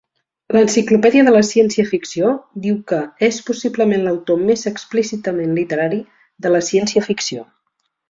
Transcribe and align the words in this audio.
L'"Enciclopèdia 0.53 1.25
de 1.27 1.33
la 1.35 1.41
ciència-ficció" 1.49 2.31
diu 2.65 2.79
que 2.93 3.03
"és 3.29 3.39
possiblement 3.51 4.09
l'autor 4.09 4.43
més 4.51 4.67
explícitament 4.75 5.57
literari 5.63 6.05
de 6.49 6.57
la 6.57 6.67
ciència-ficció". 6.73 7.51